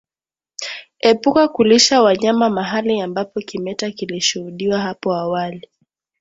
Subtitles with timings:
[1.01, 5.69] Epuka kulisha wanyama mahali ambapo kimeta kilishuhudiwa hapo awali